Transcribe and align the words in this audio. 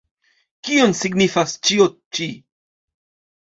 Kion 0.69 0.95
signifas 0.99 1.53
ĉio 1.69 1.87
ĉi? 2.19 2.31